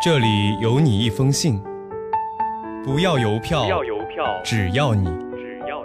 [0.00, 1.60] 这里有你一封信，
[2.84, 5.84] 不要邮票，不要邮票，只要你只要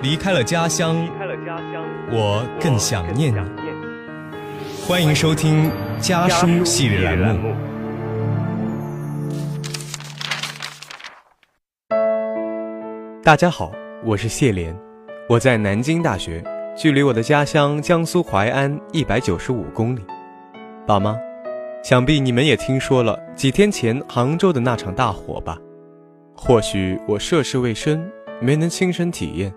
[0.00, 3.36] 你离开了家乡，离开了家乡，我更想念你。
[3.38, 4.86] 我更想念你。
[4.88, 7.54] 欢迎收听家书系列栏目。
[13.22, 13.70] 大家好，
[14.02, 14.74] 我是谢莲，
[15.28, 16.42] 我在南京大学，
[16.74, 20.00] 距离我的家乡江苏淮安一百九十五公里。
[20.90, 21.16] 爸妈，
[21.84, 25.56] 想必你们也听说了几天前杭州的那场大火吧？
[26.34, 29.52] 或许我涉世未深，没能亲身体验；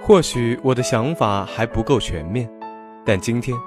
[0.00, 2.48] 或许我的想法还不够全面。
[3.04, 3.58] 但今天，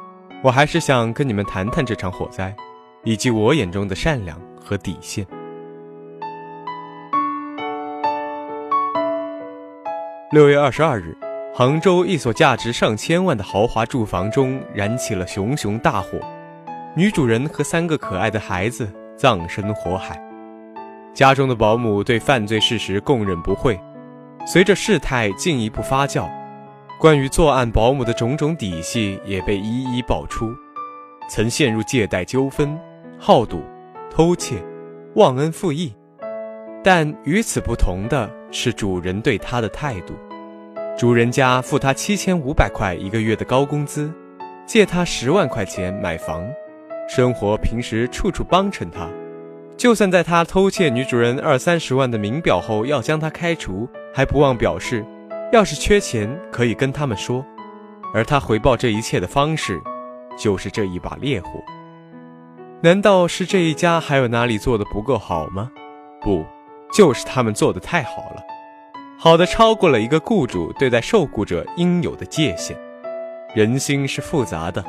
[0.42, 2.56] 我还是想跟你们谈谈这场火灾，
[3.04, 5.28] 以及我眼中的善良和底线。
[10.32, 11.18] 六月二十二日，
[11.54, 16.18] 杭州一所价值上千万的豪华住房中燃起了熊熊大火，
[16.96, 20.22] 女主人和三个可爱的孩子葬身火海。
[21.12, 23.80] 家中的保姆对犯罪事实供认不讳。
[24.46, 26.30] 随着事态进一步发酵，
[27.00, 30.54] 关于作案保姆的种种底细也被一一爆出：
[31.28, 32.78] 曾陷入借贷纠纷、
[33.18, 33.64] 好赌、
[34.12, 34.58] 偷窃、
[35.16, 35.96] 忘恩负义。
[36.84, 40.14] 但与此不同的是，主人对他的态度。
[40.96, 44.14] 主人家付他七千五百块一个月的高工资，
[44.68, 46.46] 借他十万块钱买房，
[47.08, 49.08] 生活平时处处帮衬他。
[49.78, 55.06] 就算在他偷窃女主人二三十万的名表后要将他开除，还不忘表示，
[55.52, 57.46] 要是缺钱可以跟他们说。
[58.14, 59.82] 而他回报这一切的方式，
[60.38, 61.50] 就是这一把烈火。
[62.82, 65.72] 难道是这一家还有哪里做的不够好吗？
[66.22, 66.46] 不。
[66.96, 68.44] 就是他们做的太好了，
[69.18, 72.78] 好的超过了一个雇主对待受雇者应有的界限。
[73.56, 74.86] 人心是复杂的，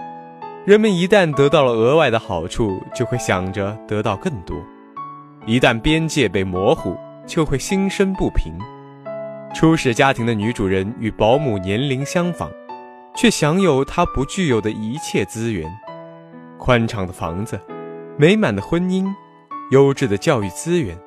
[0.67, 4.57] 人们一旦得到了额外的好处，就会想着得到更多；
[5.45, 6.97] 一旦边界被模糊，
[7.27, 8.55] 就会心生不平。
[9.55, 12.51] 初始家庭的女主人与保姆年龄相仿，
[13.15, 15.71] 却享有她不具有的一切资源：
[16.57, 17.61] 宽敞的房子、
[18.17, 19.07] 美满的婚姻、
[19.71, 20.99] 优质的教育资源。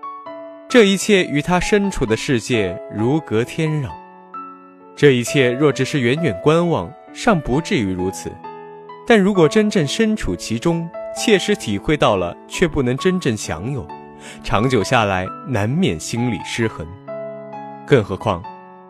[0.69, 3.89] 这一切与她身处的世界如隔天壤。
[4.95, 8.29] 这一切若只是远远观望，尚不至于如此；
[9.07, 13.87] 但如果真正身处其中，切实体会到了，却不能真正享有，
[14.43, 16.85] 长久下来难免心理失衡。
[17.87, 18.43] 更何况，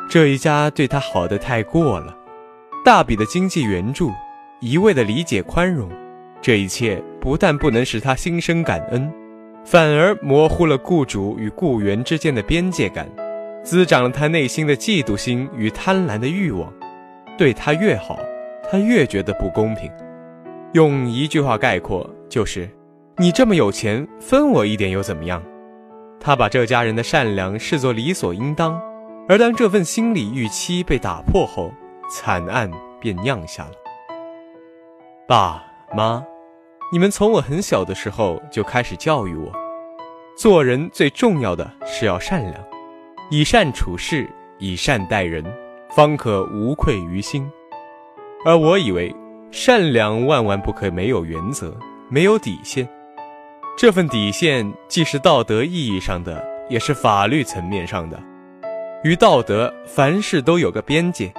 [0.10, 2.18] 这一家对他好的太过了，
[2.84, 4.12] 大笔的经济援助，
[4.60, 5.88] 一味的理解宽容，
[6.42, 9.14] 这一切不但不能使他心生感恩。
[9.64, 13.08] 反而模糊了雇主与雇员之间的边界感，
[13.64, 16.74] 滋长了他内心的嫉妒心与贪婪的欲望。
[17.38, 18.18] 对他越好，
[18.72, 19.92] 他越觉得不公平。
[20.74, 22.70] 用一句话概括，就是：
[23.18, 25.42] 你这么有钱，分我一点又怎么样？
[26.20, 28.80] 他把这家人的善良视作理所应当，
[29.30, 31.72] 而当这份心理预期被打破后，
[32.12, 32.70] 惨案
[33.00, 33.72] 便酿下了。
[35.28, 35.64] 爸
[35.96, 36.24] 妈。
[36.90, 39.52] 你们从我很小的时候就开始教育我，
[40.38, 42.54] 做人最重要的是要善良，
[43.30, 44.26] 以善处事，
[44.58, 45.44] 以善待人，
[45.90, 47.46] 方可无愧于心。
[48.46, 49.14] 而我以为，
[49.52, 51.76] 善良万万不可没有原则，
[52.10, 52.88] 没有底线。
[53.78, 58.22] 这份底线既是道德意义上的，也是法律层面上的。
[59.04, 61.32] 于道德，凡事都有个边界，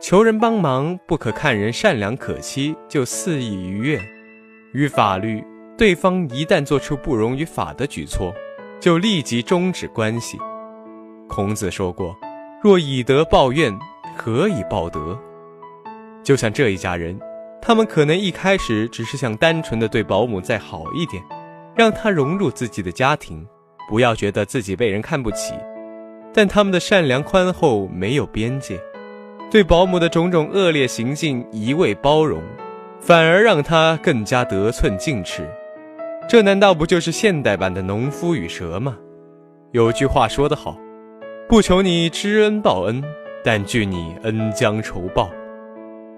[0.00, 4.00] 求人帮忙不可看人善良可欺就肆意逾越。
[4.72, 5.44] 与法律，
[5.76, 8.32] 对方一旦做出不容于法的举措，
[8.80, 10.38] 就立即终止关系。
[11.28, 12.16] 孔子说过
[12.62, 13.76] ：“若以德报怨，
[14.16, 15.18] 何以报德？”
[16.22, 17.18] 就像这一家人，
[17.62, 21.22] 他们可能一开始只是想单纯的对保姆再好一点，
[21.76, 23.46] 让她融入自己的家庭，
[23.88, 25.54] 不要觉得自己被人看不起。
[26.32, 28.80] 但他们的善良宽厚没有边界，
[29.50, 32.40] 对保姆的种种恶劣行径一味包容。
[33.00, 35.48] 反而让他更加得寸进尺，
[36.28, 38.96] 这难道不就是现代版的农夫与蛇吗？
[39.72, 40.76] 有句话说得好，
[41.48, 43.02] 不求你知恩报恩，
[43.42, 45.30] 但惧你恩将仇报。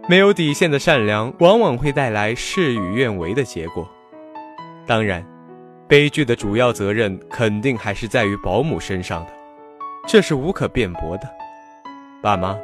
[0.09, 3.89] 没有底线的善良，往往会带来事与愿违的结果。
[4.85, 5.25] 当然，
[5.87, 9.33] 悲剧的主要责任肯定还是在于保姆身上的，
[10.09, 11.31] 这是无可辩驳的。
[12.21, 12.59] 爸妈，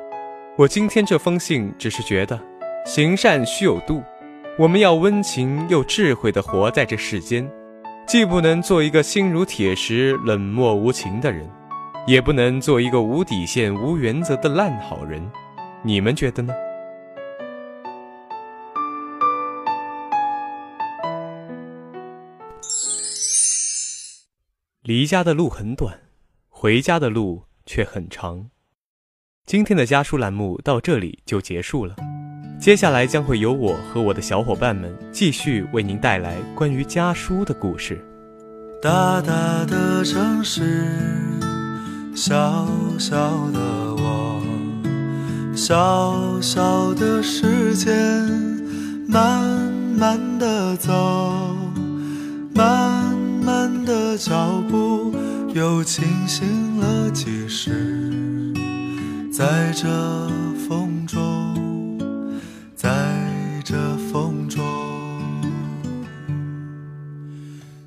[0.56, 2.38] 我今天这封信只是觉得。
[2.84, 4.02] 行善须有度，
[4.58, 7.48] 我们要温情又智慧地活在这世间，
[8.06, 11.48] 既不能做一个心如铁石、冷漠无情的人，
[12.06, 15.22] 也不能做一个无底线、无原则的烂好人。
[15.84, 16.52] 你们觉得呢？
[24.88, 26.00] 离家的路很短，
[26.48, 28.48] 回家的路却很长。
[29.44, 31.94] 今天的家书栏目到这里就结束了，
[32.58, 38.02] 接下来将会由我和我的小伙伴们继续为您带来关于家书的故事。
[38.80, 40.86] 大大的城市，
[42.16, 42.66] 小
[42.98, 43.14] 小
[43.50, 43.60] 的
[43.94, 44.42] 我，
[45.54, 47.92] 小小的时间，
[49.06, 51.54] 慢慢的走，
[54.18, 55.14] 脚步，
[55.54, 58.52] 又清醒了几时？
[59.32, 59.86] 在这
[60.68, 61.98] 风中，
[62.74, 62.90] 在
[63.64, 63.76] 这
[64.12, 64.60] 风中。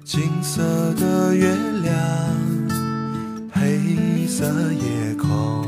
[0.05, 0.61] 金色
[0.93, 1.93] 的月亮，
[3.51, 5.67] 黑色夜空，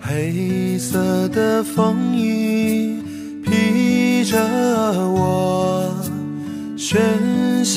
[0.00, 3.00] 黑色的风衣
[3.44, 4.36] 披着
[5.10, 5.94] 我。
[6.76, 6.98] 喧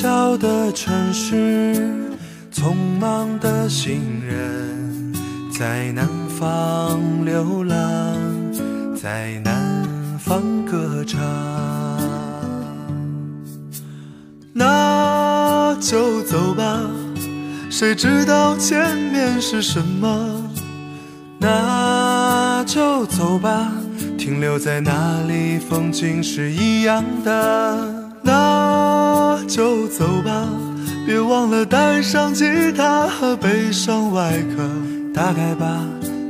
[0.02, 2.10] 小的城市，
[2.52, 5.14] 匆忙的行人，
[5.56, 7.78] 在南方流浪，
[9.00, 9.86] 在南
[10.18, 11.20] 方歌唱。
[14.52, 16.80] 那就走吧，
[17.70, 20.50] 谁知道前面是什么？
[21.38, 23.70] 那就走吧，
[24.18, 28.10] 停留在那里，风景是一样的。
[28.24, 28.91] 那
[29.48, 30.48] 就走吧，
[31.06, 34.68] 别忘了带上吉他和悲伤外壳。
[35.14, 35.84] 大概吧，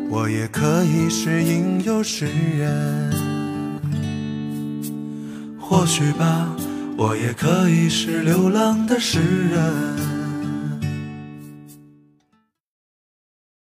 [0.09, 2.27] 我也可以是吟游诗
[2.59, 3.13] 人。
[5.61, 6.49] 或许吧。
[6.95, 10.12] 我也可以是流浪的诗人。